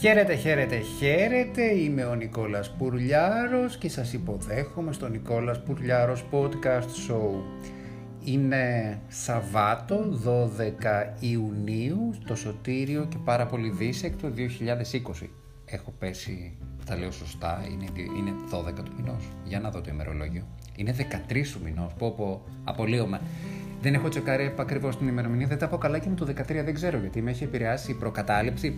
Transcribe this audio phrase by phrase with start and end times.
[0.00, 1.62] Χαίρετε, χαίρετε, χαίρετε.
[1.62, 7.42] Είμαι ο Νικόλας Πουρλιάρος και σας υποδέχομαι στο Νικόλας Πουρλιάρος Podcast Show.
[8.24, 15.28] Είναι Σαββάτο 12 Ιουνίου στο Σωτήριο και πάρα πολύ δίσεκτο 2020.
[15.64, 16.56] Έχω πέσει,
[16.86, 17.84] τα λέω σωστά, είναι,
[18.18, 19.28] είναι 12 του μηνός.
[19.44, 20.46] Για να δω το ημερολόγιο.
[20.76, 20.94] Είναι
[21.30, 23.20] 13 του μηνός, πω πω, απολύομαι.
[23.80, 26.74] Δεν έχω τσεκάρει ακριβώς την ημερομηνία, δεν τα πω καλά και με το 13 δεν
[26.74, 28.74] ξέρω γιατί με έχει επηρεάσει η προκατάληψη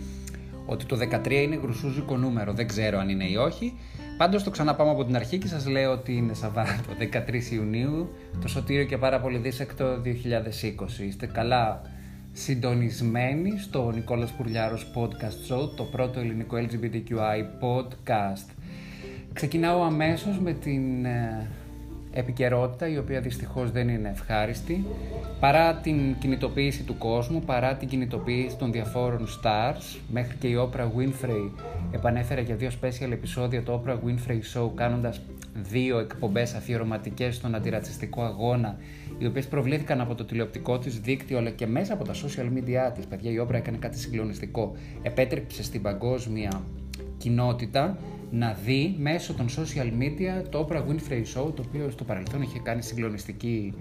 [0.69, 3.77] ότι το 13 είναι γρουσούζικο νούμερο, δεν ξέρω αν είναι ή όχι.
[4.17, 6.93] Πάντως το ξαναπάμε από την αρχή και σας λέω ότι είναι Σαββάτο
[7.27, 8.09] 13 Ιουνίου,
[8.41, 10.09] το σωτήριο και πάρα πολύ δίσεκτο 2020.
[11.07, 11.81] Είστε καλά
[12.31, 18.53] συντονισμένοι στο Νικόλας Πουρλιάρος Podcast Show, το πρώτο ελληνικό LGBTQI podcast.
[19.33, 21.47] Ξεκινάω αμέσως με την ε,
[22.19, 24.85] επικαιρότητα η οποία δυστυχώς δεν είναι ευχάριστη
[25.39, 30.87] παρά την κινητοποίηση του κόσμου, παρά την κινητοποίηση των διαφόρων stars μέχρι και η Oprah
[30.97, 31.51] Winfrey
[31.91, 35.21] επανέφερε για δύο special επεισόδια το Oprah Winfrey Show κάνοντας
[35.53, 38.77] δύο εκπομπές αφιερωματικές στον αντιρατσιστικό αγώνα
[39.17, 42.91] οι οποίες προβλήθηκαν από το τηλεοπτικό της δίκτυο αλλά και μέσα από τα social media
[42.95, 43.05] της.
[43.05, 44.75] Παιδιά η Oprah έκανε κάτι συγκλονιστικό.
[45.01, 46.61] Επέτρεψε στην παγκόσμια
[47.19, 47.97] κοινότητα
[48.31, 52.59] να δει μέσω των social media το Oprah Winfrey Show, το οποίο στο παρελθόν είχε
[52.59, 53.73] κάνει συγκλονιστική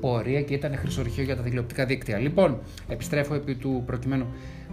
[0.00, 2.18] πορεία και ήταν χρυσορυχείο για τα τηλεοπτικά δίκτυα.
[2.18, 4.26] Λοιπόν, επιστρέφω επί του προκειμένου.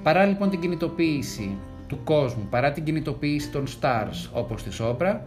[0.03, 5.17] Παρά λοιπόν την κινητοποίηση του κόσμου, παρά την κινητοποίηση των stars όπως της Oprah,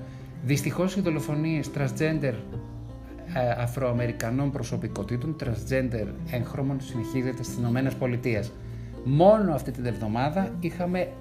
[0.45, 2.35] δυστυχώς οι δολοφονίες transgender
[3.35, 8.53] ε, αφροαμερικανών προσωπικότητων, transgender έγχρωμων συνεχίζεται στις Ηνωμένες Πολιτείες.
[9.05, 11.13] Μόνο αυτή την εβδομάδα είχαμε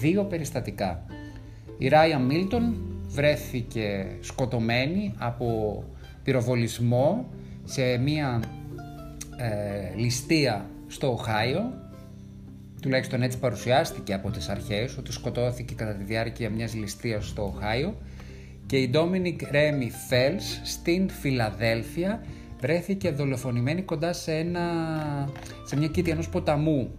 [0.00, 1.06] δύο περιστατικά.
[1.78, 2.76] Η Ράια Μίλτον
[3.06, 5.82] βρέθηκε σκοτωμένη από
[6.22, 7.28] πυροβολισμό
[7.64, 8.42] σε μία
[9.36, 11.72] ε, ληστεία στο Οχάιο.
[12.82, 17.96] Τουλάχιστον έτσι παρουσιάστηκε από τις αρχές ότι σκοτώθηκε κατά τη διάρκεια μιας ληστείας στο Οχάιο.
[18.66, 22.24] Και η Ντόμινικ Ρέμι Φέλς στην Φιλαδέλφια
[22.60, 24.60] βρέθηκε δολοφονημένη κοντά σε, ένα,
[25.64, 26.90] σε μια κήτη ενός ποταμού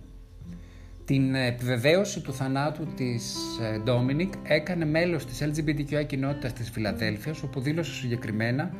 [1.05, 3.35] την επιβεβαίωση του θανάτου της
[3.83, 8.71] Ντόμινικ έκανε μέλος της LGBTQI κοινότητας της Φιλαδέλφειας όπου δήλωσε συγκεκριμένα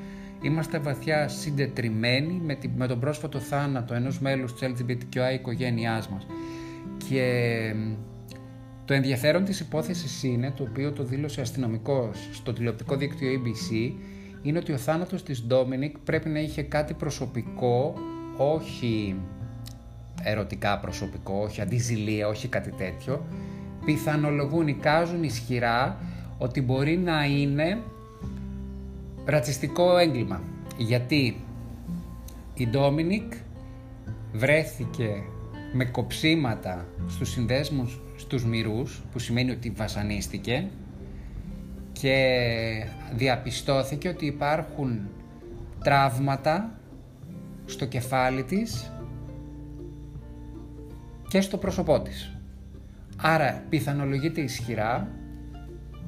[0.46, 6.28] Είμαστε βαθιά συντετριμένοι με, με τον πρόσφατο θάνατο ενός μέλους της LGBTQI οικογένειάς μας.
[7.10, 7.76] Και
[8.86, 13.92] το ενδιαφέρον της υπόθεσης είναι, το οποίο το δήλωσε αστυνομικός στο τηλεοπτικό δίκτυο ABC,
[14.42, 17.94] είναι ότι ο θάνατος της Ντόμινικ πρέπει να είχε κάτι προσωπικό,
[18.38, 19.16] όχι
[20.24, 23.26] ερωτικά προσωπικό, όχι αντιζηλία, όχι κάτι τέτοιο,
[23.86, 25.98] πιθανολογούν, εικάζουν ισχυρά
[26.38, 27.82] ότι μπορεί να είναι
[29.26, 30.42] ρατσιστικό έγκλημα.
[30.78, 31.42] Γιατί
[32.54, 33.34] η Ντόμινικ
[34.34, 35.24] βρέθηκε
[35.74, 40.68] με κοψίματα στους συνδέσμους στους μυρούς, που σημαίνει ότι βασανίστηκε
[41.92, 45.10] και διαπιστώθηκε ότι υπάρχουν
[45.84, 46.80] τραύματα
[47.66, 48.92] στο κεφάλι της
[51.28, 52.36] και στο πρόσωπό της.
[53.18, 55.12] Άρα πιθανολογείται ισχυρά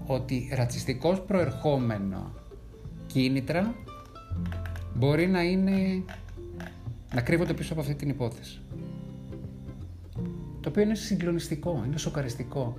[0.05, 2.33] ότι ρατσιστικός προερχόμενο
[3.07, 3.75] κίνητρα
[4.95, 6.03] μπορεί να είναι
[7.13, 8.61] να κρύβονται πίσω από αυτή την υπόθεση.
[10.61, 12.77] Το οποίο είναι συγκλονιστικό, είναι σοκαριστικό.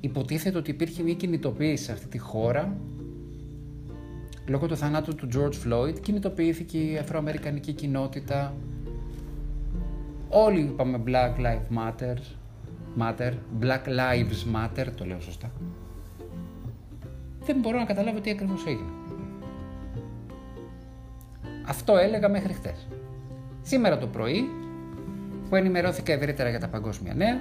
[0.00, 2.76] Υποτίθεται ότι υπήρχε μια κινητοποίηση σε αυτή τη χώρα
[4.46, 8.54] λόγω του θανάτου του George Floyd κινητοποιήθηκε η αφροαμερικανική κοινότητα
[10.36, 12.16] Όλοι είπαμε Black Lives Matter,
[12.98, 15.50] Matter, Black Lives Matter, το λέω σωστά.
[17.44, 18.90] Δεν μπορώ να καταλάβω τι ακριβώς έγινε.
[21.66, 22.86] Αυτό έλεγα μέχρι χτες.
[23.62, 24.48] Σήμερα το πρωί,
[25.48, 27.40] που ενημερώθηκα ευρύτερα για τα παγκόσμια νέα,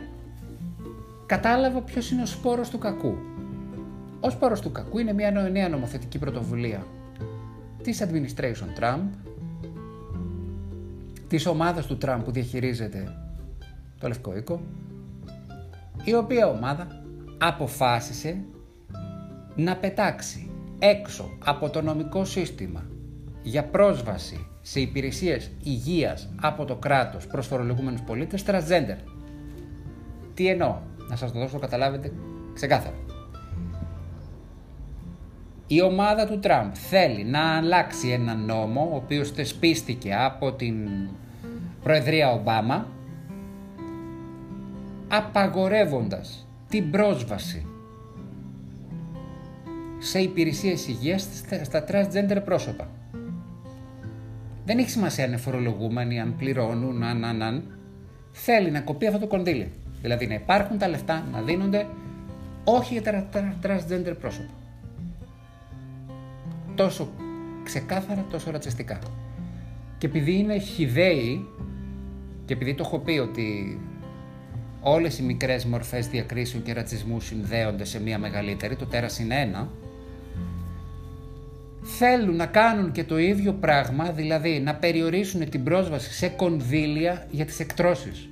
[1.26, 3.16] κατάλαβα ποιος είναι ο σπόρος του κακού.
[4.20, 6.86] Ο σπόρος του κακού είναι μια νέα νομοθετική πρωτοβουλία
[7.84, 9.04] της Administration Trump,
[11.34, 13.16] της ομάδας του Τραμπ που διαχειρίζεται
[14.00, 14.62] το Λευκό Οίκο,
[16.04, 16.88] η οποία ομάδα
[17.38, 18.44] αποφάσισε
[19.56, 20.50] να πετάξει
[20.80, 22.84] έξω από το νομικό σύστημα
[23.44, 28.98] για πρόσβαση σε υπηρεσίες υγείας από το κράτος προς φορολογούμενους πολίτες transgender.
[30.34, 30.78] Τι εννοώ,
[31.10, 32.12] να σας το δώσω καταλάβετε
[32.54, 32.96] ξεκάθαρα.
[35.68, 40.88] Η ομάδα του Τραμπ θέλει να αλλάξει ένα νόμο ο οποίος θεσπίστηκε από την
[41.84, 42.88] Προεδρία Ομπάμα
[45.08, 47.66] απαγορεύοντας την πρόσβαση
[50.00, 51.28] σε υπηρεσίες υγείας
[51.64, 52.90] στα transgender πρόσωπα.
[54.66, 57.64] Δεν έχει σημασία αν είναι φορολογούμενοι, αν πληρώνουν, αν, αν, αν.
[58.32, 59.72] Θέλει να κοπεί αυτό το κονδύλι.
[60.02, 61.88] Δηλαδή να υπάρχουν τα λεφτά να δίνονται
[62.64, 63.30] όχι για τα
[63.64, 64.54] transgender πρόσωπα.
[66.76, 67.10] Τόσο
[67.64, 69.00] ξεκάθαρα, τόσο ρατσιστικά.
[69.98, 71.48] Και επειδή είναι χιδαίοι
[72.46, 73.80] και επειδή το έχω πει ότι
[74.82, 79.70] όλες οι μικρές μορφές διακρίσεων και ρατσισμού συνδέονται σε μία μεγαλύτερη, το τέρας είναι ένα,
[81.82, 87.46] θέλουν να κάνουν και το ίδιο πράγμα, δηλαδή να περιορίσουν την πρόσβαση σε κονδύλια για
[87.46, 88.30] τις εκτρώσεις.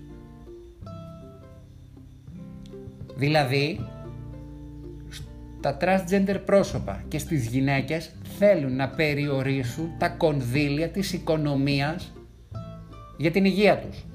[3.16, 3.80] Δηλαδή,
[5.62, 12.12] τα transgender πρόσωπα και στις γυναίκες θέλουν να περιορίσουν τα κονδύλια της οικονομίας
[13.22, 14.06] για την υγεία τους.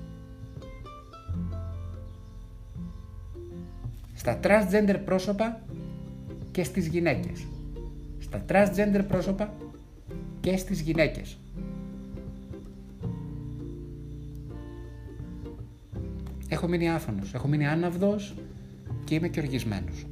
[4.14, 5.60] Στα transgender πρόσωπα
[6.50, 7.46] και στις γυναίκες.
[8.18, 9.54] Στα transgender πρόσωπα
[10.40, 11.38] και στις γυναίκες.
[16.48, 18.34] Έχω μείνει άφωνος, έχω μείνει άναυδος
[19.04, 20.06] και είμαι και οργισμένος.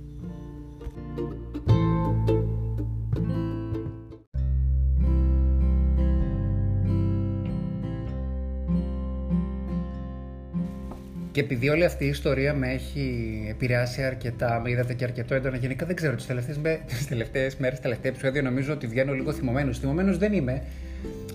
[11.34, 15.56] Και επειδή όλη αυτή η ιστορία με έχει επηρεάσει αρκετά, με είδατε και αρκετό έντονα,
[15.56, 16.56] γενικά δεν ξέρω, τις τελευταίες
[17.54, 19.78] τις μέρες, τελευταία επεισόδια νομίζω ότι βγαίνω λίγο θυμωμένος.
[19.78, 20.62] Θυμωμένος δεν είμαι.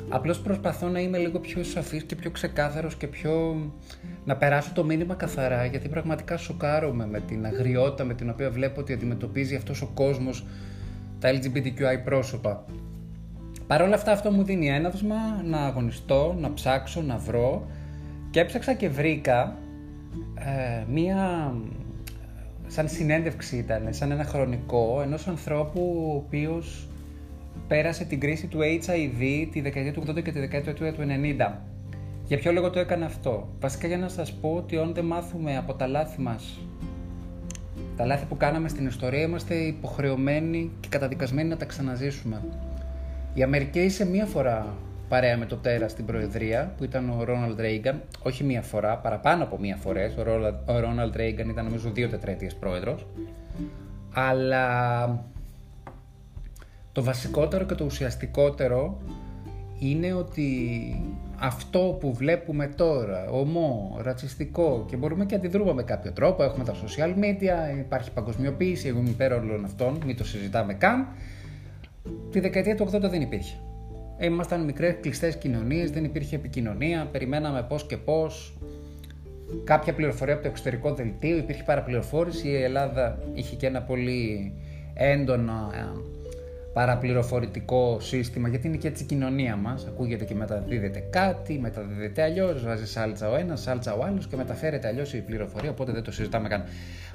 [0.09, 3.55] Απλώς προσπαθώ να είμαι λίγο πιο σαφής και πιο ξεκάθαρος και πιο.
[4.25, 8.79] να περάσω το μήνυμα καθαρά, γιατί πραγματικά σοκάρομαι με την αγριότητα με την οποία βλέπω
[8.79, 10.45] ότι αντιμετωπίζει αυτός ο κόσμος
[11.19, 12.65] τα LGBTQI πρόσωπα.
[13.67, 17.67] Παρ' όλα αυτά, αυτό μου δίνει έναυσμα να αγωνιστώ, να ψάξω, να βρω
[18.29, 19.57] και έψαξα και βρήκα
[20.35, 21.53] ε, μία
[22.67, 26.87] σαν συνέντευξη ήταν, σαν ένα χρονικό ενός ανθρώπου ο οποίος
[27.67, 31.51] πέρασε την κρίση του HIV τη δεκαετία του 80 και τη δεκαετία του 90.
[32.25, 35.57] Για ποιο λόγο το έκανα αυτό; Βασικά για να σας πω ότι όταν δεν μάθουμε
[35.57, 36.59] από τα λάθη μας,
[37.97, 42.41] τα λάθη που κάναμε στην ιστορία, είμαστε υποχρεωμένοι και καταδικασμένοι να τα ξαναζήσουμε.
[43.33, 44.75] Η Αμερική είσαι μία φορά
[45.09, 49.43] παρέα με το τέρα στην Προεδρία, που ήταν ο Ρόναλντ Ρέιγκαν, όχι μία φορά, παραπάνω
[49.43, 50.15] από μία φορές.
[50.65, 53.05] Ο Ρόναλντ Ρέιγκαν ήταν νομίζω δύο τετραετίες πρόεδρος.
[54.13, 55.25] Αλλά
[56.91, 59.01] το βασικότερο και το ουσιαστικότερο
[59.79, 60.59] είναι ότι
[61.39, 66.73] αυτό που βλέπουμε τώρα, ομό, ρατσιστικό και μπορούμε και αντιδρούμε με κάποιο τρόπο, έχουμε τα
[66.73, 71.07] social media, υπάρχει παγκοσμιοποίηση, εγώ είμαι υπέρ όλων αυτών, μην το συζητάμε καν,
[72.31, 73.55] τη δεκαετία του 80 δεν υπήρχε.
[74.21, 78.57] Ήμασταν μικρές κλειστές κοινωνίες, δεν υπήρχε επικοινωνία, περιμέναμε πώς και πώς.
[79.63, 84.53] Κάποια πληροφορία από το εξωτερικό δελτίο, υπήρχε παραπληροφόρηση, η Ελλάδα είχε και ένα πολύ
[84.93, 85.99] έντονο ε,
[86.73, 92.63] παραπληροφορητικό σύστημα, γιατί είναι και έτσι η κοινωνία μας, ακούγεται και μεταδίδεται κάτι, μεταδίδεται αλλιώς,
[92.63, 96.11] βάζει σάλτσα ο ένας, σάλτσα ο άλλος και μεταφέρεται αλλιώς η πληροφορία, οπότε δεν το
[96.11, 96.63] συζητάμε καν.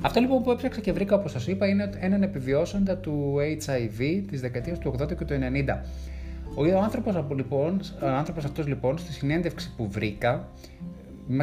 [0.00, 4.40] Αυτό λοιπόν που έψαξα και βρήκα, όπως σας είπα, είναι έναν επιβιώσοντα του HIV της
[4.40, 5.78] δεκαετίας του 80 και του 90.
[6.54, 10.48] Ο άνθρωπος, λοιπόν, ο άνθρωπος αυτός λοιπόν στη συνέντευξη που βρήκα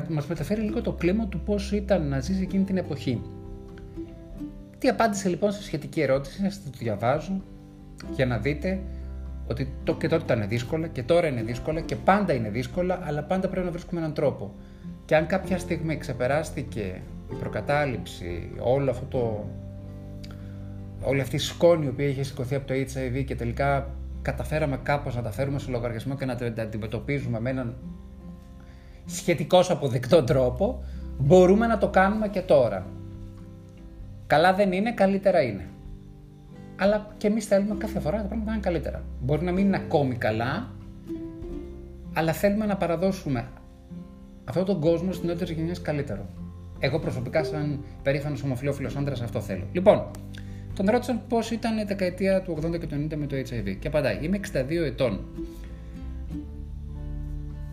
[0.09, 3.21] μας μεταφέρει λίγο το κλίμα του πώς ήταν να ζήσει εκείνη την εποχή.
[4.77, 7.41] Τι απάντησε λοιπόν στη σχετική ερώτηση, να το διαβάζω
[8.11, 8.79] για να δείτε
[9.47, 13.23] ότι το και τότε ήταν δύσκολα και τώρα είναι δύσκολα και πάντα είναι δύσκολα, αλλά
[13.23, 14.53] πάντα πρέπει να βρίσκουμε έναν τρόπο.
[15.06, 17.01] Και αν κάποια στιγμή ξεπεράστηκε
[17.31, 19.49] η προκατάληψη, όλο αυτό το,
[21.01, 23.89] όλη αυτή η σκόνη που είχε σηκωθεί από το HIV και τελικά
[24.21, 27.75] καταφέραμε κάπως να τα φέρουμε σε λογαριασμό και να τα αντιμετωπίζουμε με έναν
[29.06, 30.83] σχετικώ αποδεκτό τρόπο,
[31.18, 32.85] μπορούμε να το κάνουμε και τώρα.
[34.28, 35.69] Καλά δεν είναι, καλύτερα είναι.
[36.75, 39.04] Αλλά και εμείς θέλουμε κάθε φορά τα πράγματα να είναι καλύτερα.
[39.19, 40.69] Μπορεί να μην είναι ακόμη καλά,
[42.13, 43.47] αλλά θέλουμε να παραδώσουμε
[44.45, 46.25] αυτόν τον κόσμο στην νεότερη γενιά καλύτερο.
[46.80, 49.63] Εγώ προσωπικά, σαν περήφανος ομοφυλόφιλο άντρας, αυτό θέλω.
[49.71, 50.06] Λοιπόν,
[50.75, 53.75] τον ρώτησαν πώς ήταν η δεκαετία του 80 και του 90 με το HIV.
[53.80, 55.25] Και απαντάει: Είμαι 62 ετών.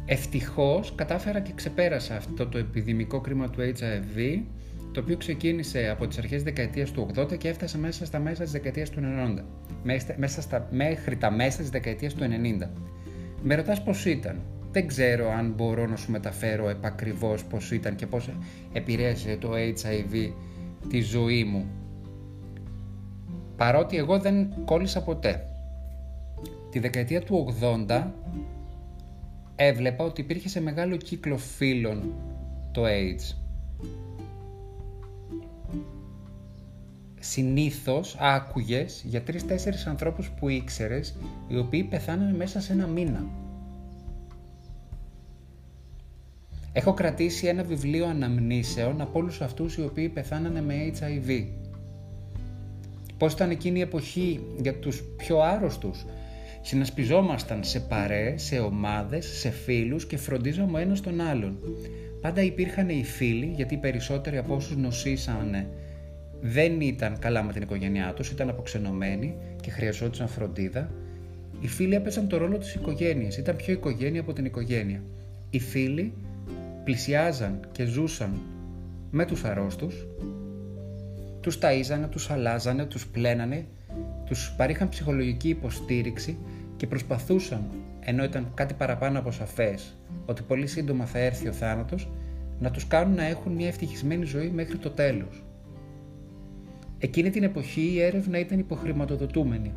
[0.06, 4.40] Ευτυχώς κατάφερα και ξεπέρασα αυτό το επιδημικό κρίμα του HIV,
[4.92, 8.42] το οποίο ξεκίνησε από τις αρχές της δεκαετίας του 80 και έφτασε μέσα στα μέσα
[8.42, 9.44] της δεκαετίας του 90.
[10.16, 12.70] Μέσα στα, μέχρι τα μέσα της δεκαετίας του 90.
[13.42, 14.40] Με ρωτάς πώς ήταν.
[14.72, 18.30] Δεν ξέρω αν μπορώ να σου μεταφέρω επακριβώς πώς ήταν και πώς
[18.72, 20.32] επηρέασε το HIV
[20.88, 21.66] τη ζωή μου
[23.58, 25.46] παρότι εγώ δεν κόλλησα ποτέ.
[26.70, 27.54] Τη δεκαετία του
[27.88, 28.04] 80
[29.56, 32.14] έβλεπα ότι υπήρχε σε μεγάλο κύκλο φίλων
[32.72, 33.34] το AIDS.
[37.20, 41.16] Συνήθως άκουγες για τρεις-τέσσερις ανθρώπους που ήξερες
[41.48, 43.26] οι οποίοι πεθάνανε μέσα σε ένα μήνα.
[46.72, 51.46] Έχω κρατήσει ένα βιβλίο αναμνήσεων από όλους αυτούς οι οποίοι πεθάνανε με HIV
[53.18, 56.04] Πώς ήταν εκείνη η εποχή για τους πιο άρρωστους;
[56.62, 61.58] Συνασπιζόμασταν σε παρέ, σε ομάδες, σε φίλους και φροντίζαμε ο ένας τον άλλον.
[62.20, 65.68] Πάντα υπήρχαν οι φίλοι, γιατί οι περισσότεροι από όσους νοσήσανε
[66.40, 70.90] δεν ήταν καλά με την οικογένειά τους, ήταν αποξενωμένοι και χρειαζόντουσαν φροντίδα.
[71.60, 75.02] Οι φίλοι έπαιζαν το ρόλο της οικογένειας, ήταν πιο οικογένεια από την οικογένεια.
[75.50, 76.12] Οι φίλοι
[76.84, 78.40] πλησιάζαν και ζούσαν
[79.10, 80.06] με τους αρρώστους,
[81.48, 83.64] τους ταΐζανε, τους αλλάζανε, τους πλένανε,
[84.24, 86.38] τους παρήχαν ψυχολογική υποστήριξη
[86.76, 87.64] και προσπαθούσαν,
[88.00, 92.10] ενώ ήταν κάτι παραπάνω από σαφές, ότι πολύ σύντομα θα έρθει ο θάνατος,
[92.58, 95.42] να τους κάνουν να έχουν μια ευτυχισμένη ζωή μέχρι το τέλος.
[96.98, 99.72] Εκείνη την εποχή η έρευνα ήταν υποχρηματοδοτούμενη.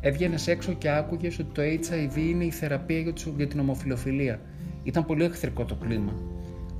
[0.00, 4.40] Έβγαινε έξω και άκουγες ότι το HIV είναι η θεραπεία για την ομοφιλοφιλία.
[4.82, 6.12] Ήταν πολύ εχθρικό το κλίμα.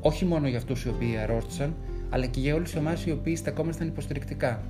[0.00, 1.74] Όχι μόνο για αυτούς οι οποίοι αρρώστησαν,
[2.14, 4.62] αλλά και για όλους εμάς οι οποίοι στεκόμασταν υποστηρικτικά.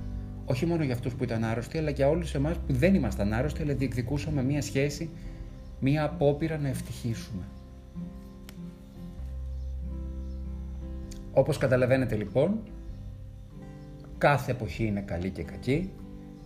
[0.45, 3.61] Όχι μόνο για αυτούς που ήταν άρρωστοι, αλλά για όλους εμάς που δεν ήμασταν άρρωστοι,
[3.61, 5.09] αλλά διεκδικούσαμε μία σχέση,
[5.79, 7.43] μία απόπειρα να ευτυχίσουμε.
[11.33, 12.59] Όπως καταλαβαίνετε λοιπόν,
[14.17, 15.91] κάθε εποχή είναι καλή και κακή,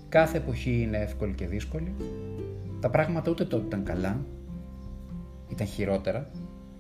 [0.10, 1.94] κάθε εποχή είναι εύκολη και δύσκολη.
[2.80, 4.20] Τα πράγματα ούτε τότε ήταν καλά,
[5.50, 6.30] ήταν χειρότερα.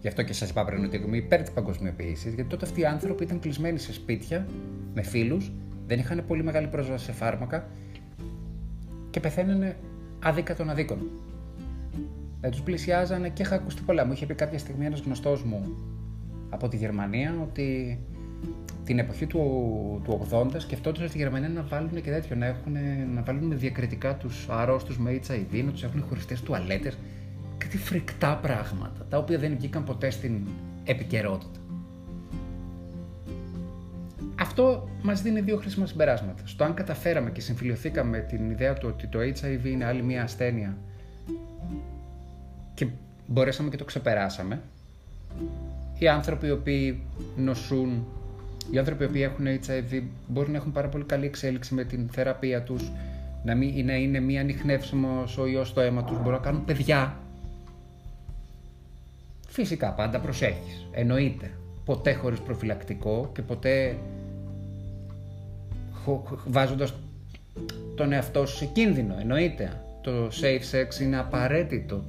[0.01, 2.85] Γι' αυτό και σας είπα πριν ότι είμαι υπέρ της παγκοσμιοποίησης, γιατί τότε αυτοί οι
[2.85, 4.47] άνθρωποι ήταν κλεισμένοι σε σπίτια,
[4.93, 5.51] με φίλους,
[5.87, 7.67] δεν είχαν πολύ μεγάλη πρόσβαση σε φάρμακα
[9.09, 9.77] και πεθαίνανε
[10.19, 11.09] άδικα των αδίκων.
[12.41, 14.05] Δεν τους πλησιάζανε και είχα ακούσει πολλά.
[14.05, 15.77] Μου είχε πει κάποια στιγμή ένας γνωστός μου
[16.49, 17.99] από τη Γερμανία ότι
[18.83, 19.39] την εποχή του,
[20.03, 22.75] του 80 σκεφτόντουσαν στη Γερμανία να βάλουν και τέτοιο, να, έχουν,
[23.13, 26.97] να βάλουν διακριτικά τους αρρώστους με HIV, να τους έχουν χωριστές τουαλέτες.
[27.69, 30.47] Κάτι φρικτά πράγματα, τα οποία δεν βγήκαν ποτέ στην
[30.85, 31.59] επικαιρότητα.
[34.39, 36.41] Αυτό μας δίνει δύο χρήσιμα συμπεράσματα.
[36.45, 40.23] Στο αν καταφέραμε και συμφιλειωθήκαμε με την ιδέα του ότι το HIV είναι άλλη μια
[40.23, 40.77] ασθένεια
[42.73, 42.87] και
[43.27, 44.61] μπορέσαμε και το ξεπεράσαμε,
[45.99, 47.01] οι άνθρωποι οι οποίοι
[47.37, 48.05] νοσούν,
[48.71, 52.09] οι άνθρωποι οι οποίοι έχουν HIV μπορεί να έχουν πάρα πολύ καλή εξέλιξη με την
[52.11, 52.91] θεραπεία τους,
[53.43, 57.17] να, μην, να είναι μία ανοιχνεύσιμος ο ιός στο αίμα τους, μπορούν να κάνουν παιδιά.
[59.59, 61.51] Φυσικά πάντα προσέχεις, εννοείται.
[61.85, 63.95] Ποτέ χωρίς προφυλακτικό και ποτέ
[66.45, 66.93] βάζοντας
[67.95, 69.81] τον εαυτό σου σε κίνδυνο, εννοείται.
[70.01, 72.03] Το safe sex είναι απαραίτητο.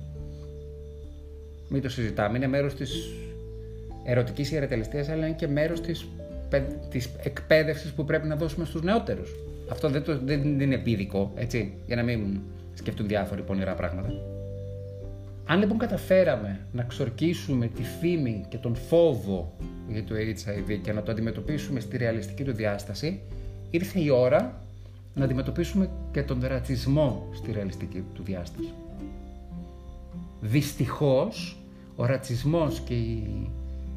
[1.69, 3.09] Μην το συζητάμε, είναι μέρος της
[4.05, 6.09] ερωτικής ιερετελεστίας, αλλά είναι και μέρος της,
[6.91, 9.31] της εκπαίδευσης που πρέπει να δώσουμε στους νεότερους.
[9.71, 12.41] Αυτό δεν, το, δεν είναι επίδικο, έτσι, για να μην
[12.75, 14.30] σκεφτούν διάφοροι πονηρά πράγματα.
[15.51, 19.53] Αν λοιπόν καταφέραμε να ξορκίσουμε τη φήμη και τον φόβο
[19.89, 23.21] για το HIV και να το αντιμετωπίσουμε στη ρεαλιστική του διάσταση,
[23.71, 24.63] ήρθε η ώρα
[25.15, 28.73] να αντιμετωπίσουμε και τον ρατσισμό στη ρεαλιστική του διάσταση.
[30.41, 31.57] Δυστυχώς,
[31.97, 33.51] ο ρατσισμός και η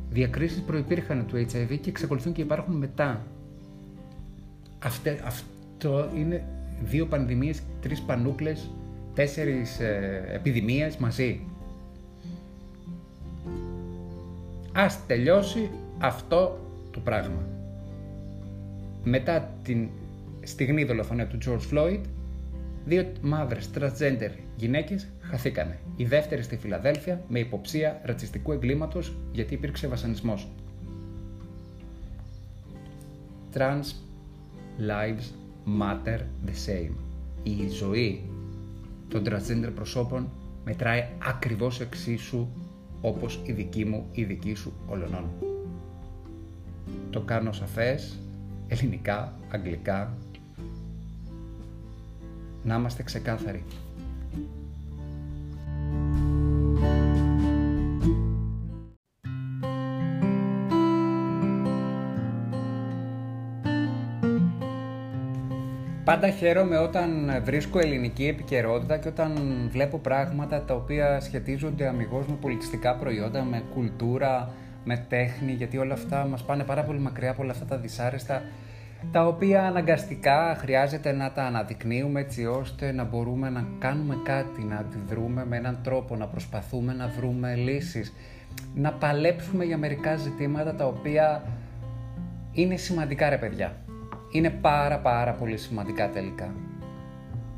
[0.09, 3.25] διακρίσεις προϋπήρχαν του HIV και εξακολουθούν και υπάρχουν μετά.
[5.25, 6.43] αυτό είναι
[6.83, 8.69] δύο πανδημίες, τρεις πανούκλες,
[9.13, 11.39] τέσσερις ε, επιδημίες μαζί.
[14.73, 16.59] Ας τελειώσει αυτό
[16.91, 17.47] το πράγμα.
[19.03, 19.89] Μετά την
[20.43, 21.99] στιγμή δολοφονία του George Floyd,
[22.85, 25.79] δύο μαύρες transgender γυναίκες χαθήκανε.
[25.95, 30.47] Η δεύτερη στη Φιλαδέλφια με υποψία ρατσιστικού εγκλήματος γιατί υπήρξε βασανισμός.
[33.53, 33.85] Trans
[34.79, 35.25] lives
[35.79, 36.93] matter the same.
[37.43, 38.21] Η ζωή
[39.13, 40.29] των transgender προσώπων
[40.65, 42.47] μετράει ακριβώς εξίσου
[43.01, 45.29] όπως η δική μου, η δική σου ολονών.
[47.09, 48.19] Το κάνω σαφές,
[48.67, 50.17] ελληνικά, αγγλικά,
[52.63, 53.63] να είμαστε ξεκάθαροι.
[66.03, 69.37] Πάντα χαίρομαι όταν βρίσκω ελληνική επικαιρότητα και όταν
[69.71, 74.49] βλέπω πράγματα τα οποία σχετίζονται αμυγός με πολιτιστικά προϊόντα, με κουλτούρα,
[74.83, 78.41] με τέχνη, γιατί όλα αυτά μας πάνε πάρα πολύ μακριά από όλα αυτά τα δυσάρεστα
[79.11, 84.75] τα οποία αναγκαστικά χρειάζεται να τα αναδεικνύουμε έτσι ώστε να μπορούμε να κάνουμε κάτι, να
[84.75, 88.13] αντιδρούμε με έναν τρόπο, να προσπαθούμε να βρούμε λύσεις,
[88.75, 91.43] να παλέψουμε για μερικά ζητήματα τα οποία
[92.51, 93.82] είναι σημαντικά ρε παιδιά.
[94.33, 96.55] Είναι πάρα πάρα πολύ σημαντικά τελικά.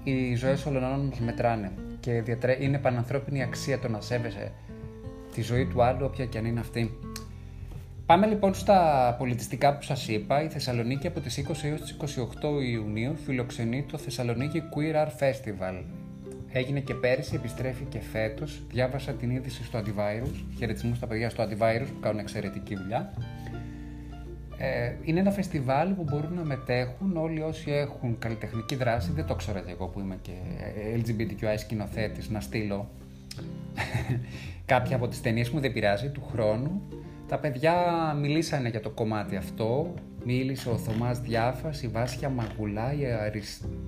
[0.04, 2.24] Οι ζωές όλων μας μετράνε και
[2.60, 4.52] είναι πανανθρώπινη αξία το να σέβεσαι
[5.34, 7.00] τη ζωή του άλλου όποια και αν είναι αυτή.
[8.06, 10.44] Πάμε λοιπόν στα πολιτιστικά που σας είπα.
[10.44, 15.84] Η Θεσσαλονίκη από τις 20 έως τις 28 Ιουνίου φιλοξενεί το Θεσσαλονίκη Queer Art Festival.
[16.52, 18.64] Έγινε και πέρυσι, επιστρέφει και φέτος.
[18.70, 20.44] Διάβασα την είδηση στο Antivirus.
[20.58, 23.14] Χαιρετισμού στα παιδιά στο Antivirus που κάνουν εξαιρετική δουλειά.
[24.58, 29.12] Ε, είναι ένα φεστιβάλ που μπορούν να μετέχουν όλοι όσοι έχουν καλλιτεχνική δράση.
[29.12, 30.32] Δεν το ξέρω και εγώ που είμαι και
[30.96, 32.90] LGBTQI σκηνοθέτης να στείλω
[34.66, 36.82] κάποια από τις ταινίες μου, δεν πειράζει, του χρόνου.
[37.28, 37.74] Τα παιδιά
[38.22, 39.94] μιλήσανε για το κομμάτι αυτό.
[40.26, 43.04] Μίλησε ο Θωμάς Διάφας, η Βάσια Μαγουλά, η,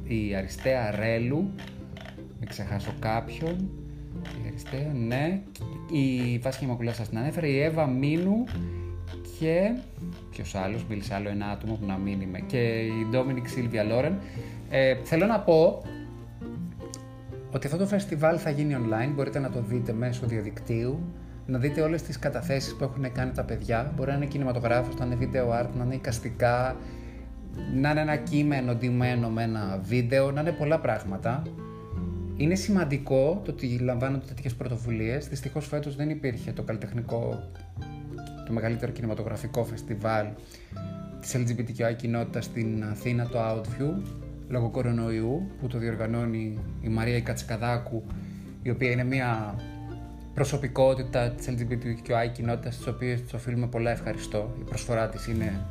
[0.04, 1.52] η Αριστέα Ρέλου,
[2.40, 3.70] μην ξεχάσω κάποιον.
[4.44, 5.42] Η Αριστέα, ναι.
[5.92, 8.44] Η Βάσια Μαγουλά σας την ανέφερε, η Εύα Μίνου
[9.40, 9.78] και
[10.30, 14.18] ποιος άλλος, μίλησε άλλο ένα άτομο που να μην είμαι, και η Ντόμινικ Σίλβια Λόρεν.
[14.70, 15.84] Ε, θέλω να πω
[17.52, 21.00] ότι αυτό το φεστιβάλ θα γίνει online, μπορείτε να το δείτε μέσω διαδικτύου,
[21.46, 25.06] να δείτε όλες τις καταθέσεις που έχουν κάνει τα παιδιά, μπορεί να είναι κινηματογράφος, να
[25.06, 26.76] είναι video art, να είναι εικαστικά,
[27.76, 31.44] να είναι ένα κείμενο ντυμένο με ένα βίντεο, να είναι πολλά πράγματα.
[32.36, 35.28] Είναι σημαντικό το ότι λαμβάνονται τέτοιες πρωτοβουλίες.
[35.28, 37.50] Δυστυχώς φέτος δεν υπήρχε το καλλιτεχνικό
[38.48, 40.28] το μεγαλύτερο κινηματογραφικό φεστιβάλ
[41.22, 44.02] της LGBTQI κοινότητας στην Αθήνα, το Outview,
[44.48, 48.04] λόγω κορονοϊού, που το διοργανώνει η Μαρία Κατσικαδάκου,
[48.62, 49.56] η οποία είναι μια
[50.34, 54.56] προσωπικότητα της LGBTQI κοινότητας, της οποίας της οφείλουμε πολλά ευχαριστώ.
[54.60, 55.66] Η προσφορά της είναι...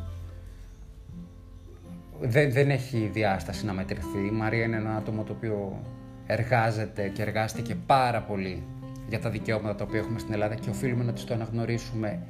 [2.21, 4.27] Δεν, δεν έχει διάσταση να μετρηθεί.
[4.27, 5.83] Η Μαρία είναι ένα άτομο το οποίο
[6.27, 8.63] εργάζεται και εργάστηκε πάρα πολύ
[9.09, 12.23] για τα δικαιώματα τα οποία έχουμε στην Ελλάδα και οφείλουμε να τις το αναγνωρίσουμε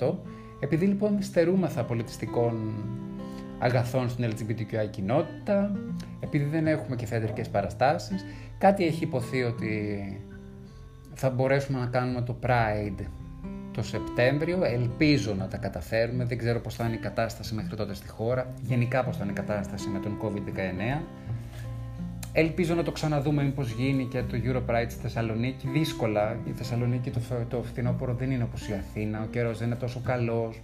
[0.00, 0.14] 1000%.
[0.60, 2.74] Επειδή λοιπόν στερούμεθα πολιτιστικών
[3.58, 5.72] αγαθών στην LGBTQI κοινότητα,
[6.20, 8.24] επειδή δεν έχουμε και θεατρικές παραστάσεις,
[8.58, 10.00] κάτι έχει υποθεί ότι
[11.14, 13.04] θα μπορέσουμε να κάνουμε το Pride
[13.76, 14.64] το Σεπτέμβριο.
[14.64, 16.24] Ελπίζω να τα καταφέρουμε.
[16.24, 18.54] Δεν ξέρω πώς θα είναι η κατάσταση μέχρι τότε στη χώρα.
[18.62, 21.02] Γενικά πώς θα είναι η κατάσταση με τον COVID-19.
[22.38, 25.68] Ελπίζω να το ξαναδούμε μήπως γίνει και το Euro Pride στη Θεσσαλονίκη.
[25.68, 26.38] Δύσκολα.
[26.48, 29.22] Η Θεσσαλονίκη το, το φθινόπωρο δεν είναι όπως η Αθήνα.
[29.22, 30.60] Ο καιρός δεν είναι τόσο καλός.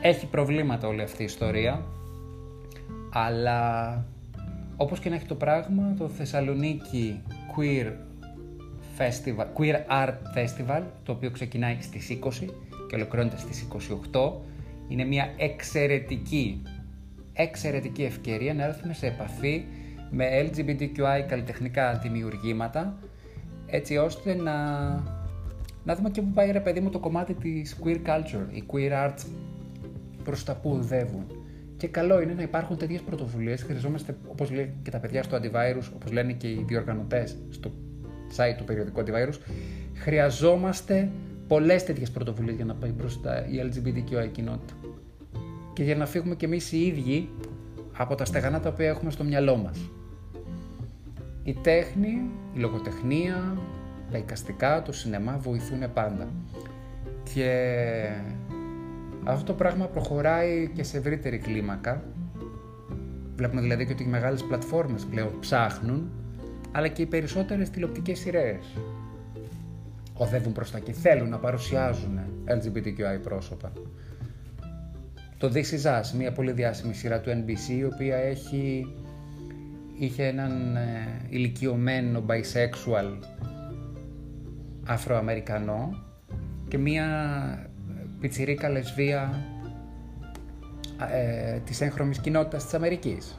[0.00, 1.82] Έχει προβλήματα όλη αυτή η ιστορία.
[3.12, 4.04] Αλλά
[4.76, 7.22] όπως και να έχει το πράγμα, το Θεσσαλονίκη
[7.56, 7.92] Queer,
[8.98, 12.30] Festival, Queer Art Festival, το οποίο ξεκινάει στις 20
[12.88, 13.66] και ολοκληρώνεται στις
[14.12, 14.32] 28,
[14.88, 16.62] είναι μια εξαιρετική,
[17.32, 19.64] εξαιρετική ευκαιρία να έρθουμε σε επαφή
[20.14, 22.98] με LGBTQI καλλιτεχνικά δημιουργήματα
[23.66, 24.54] έτσι ώστε να,
[25.84, 29.08] να δούμε και πού πάει ρε παιδί μου το κομμάτι της queer culture, η queer
[29.08, 29.26] arts
[30.24, 31.26] προς τα που οδεύουν.
[31.76, 33.62] Και καλό είναι να υπάρχουν τέτοιες πρωτοβουλίες.
[33.62, 37.70] Χρειαζόμαστε, όπως λέει και τα παιδιά στο Antivirus, όπως λένε και οι διοργανωτές στο
[38.36, 39.38] site του περιοδικού Antivirus,
[39.94, 41.10] χρειαζόμαστε
[41.48, 44.74] πολλές τέτοιες πρωτοβουλίες για να πάει μπροστά η LGBTQI κοινότητα.
[45.72, 47.28] Και για να φύγουμε κι εμείς οι ίδιοι
[47.96, 49.78] από τα στεγανά τα οποία έχουμε στο μυαλό μας
[51.44, 53.56] η τέχνη, η λογοτεχνία,
[54.10, 56.28] τα εικαστικά, το σινεμά βοηθούν πάντα.
[57.34, 58.08] Και
[59.24, 62.02] αυτό το πράγμα προχωράει και σε ευρύτερη κλίμακα.
[63.36, 66.10] Βλέπουμε δηλαδή και ότι οι μεγάλες πλατφόρμες πλέον ψάχνουν,
[66.72, 68.76] αλλά και οι περισσότερες τηλεοπτικές σειρές
[70.14, 73.72] οδεύουν προς τα και θέλουν να παρουσιάζουν LGBTQI πρόσωπα.
[75.38, 78.86] Το This Is Us, μια πολύ διάσημη σειρά του NBC, η οποία έχει
[79.98, 83.18] είχε έναν ε, ηλικιωμένο bisexual
[84.86, 86.02] Αφροαμερικανό
[86.68, 87.06] και μία
[88.20, 89.44] πιτσιρίκα λεσβία
[91.10, 93.38] ε, της έγχρωμης κοινότητας της Αμερικής.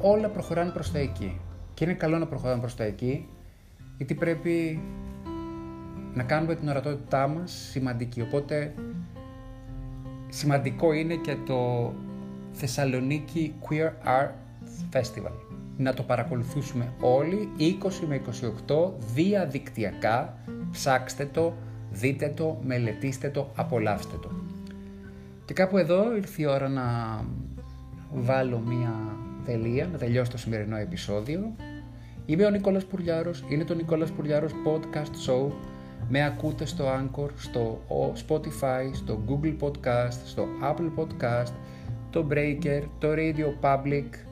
[0.00, 1.40] Όλα προχωράνε προς τα εκεί.
[1.74, 3.28] Και είναι καλό να προχωράνε προς τα εκεί,
[3.96, 4.80] γιατί πρέπει
[6.14, 8.20] να κάνουμε την ορατότητά μας σημαντική.
[8.20, 8.74] Οπότε
[10.28, 11.92] σημαντικό είναι και το
[12.52, 14.32] Θεσσαλονίκη Queer Art
[14.92, 15.49] Festival
[15.80, 18.20] να το παρακολουθήσουμε όλοι 20 με
[18.66, 20.38] 28 διαδικτυακά.
[20.70, 21.54] Ψάξτε το,
[21.90, 24.30] δείτε το, μελετήστε το, απολαύστε το.
[25.44, 26.84] Και κάπου εδώ ήρθε η ώρα να
[28.12, 28.92] βάλω μία
[29.44, 31.54] τελεία, να τελειώσω το σημερινό επεισόδιο.
[32.26, 35.52] Είμαι ο Νικόλας Πουρλιάρος, είναι το Νικόλας Πουρλιάρος Podcast Show.
[36.08, 37.80] Με ακούτε στο Anchor, στο
[38.28, 41.52] Spotify, στο Google Podcast, στο Apple Podcast,
[42.10, 44.29] το Breaker, το Radio Public,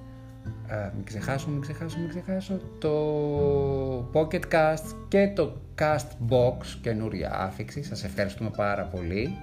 [0.70, 7.40] ε, μην ξεχάσω, μην ξεχάσω, μην ξεχάσω το Pocket Cast και το Cast Box καινούρια
[7.40, 7.83] άφηξη.
[7.83, 9.37] Σας ευχαριστούμε πάρα πολύ.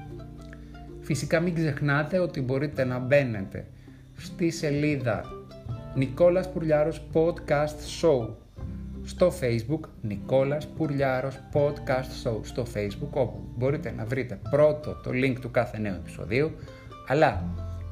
[1.01, 3.67] Φυσικά μην ξεχνάτε ότι μπορείτε να μπαίνετε
[4.17, 5.23] στη σελίδα
[5.95, 8.29] Νικόλας Πουρλιάρος Podcast Show
[9.03, 15.35] στο facebook Νικόλας Πουρλιάρος Podcast Show στο facebook όπου μπορείτε να βρείτε πρώτο το link
[15.41, 16.51] του κάθε νέου επεισοδίου
[17.07, 17.43] αλλά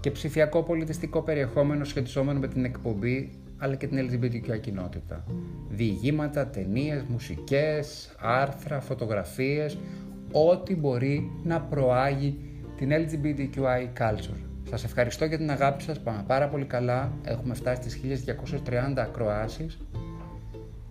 [0.03, 5.23] και ψηφιακό πολιτιστικό περιεχόμενο σχετιζόμενο με την εκπομπή αλλά και την LGBTQ κοινότητα.
[5.69, 9.77] Διηγήματα, ταινίες, μουσικές, άρθρα, φωτογραφίες,
[10.31, 12.37] ό,τι μπορεί να προάγει
[12.77, 14.39] την LGBTQI culture.
[14.69, 19.77] Σας ευχαριστώ για την αγάπη σας, πάμε πάρα πολύ καλά, έχουμε φτάσει στις 1230 ακροάσεις.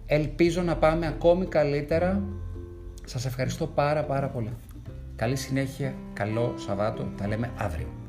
[0.07, 2.23] Ελπίζω να πάμε ακόμη καλύτερα.
[3.05, 4.51] Σας ευχαριστώ πάρα πάρα πολύ.
[5.17, 8.02] Καλή συνέχεια, καλό Σαββάτο, τα λέμε αύριο.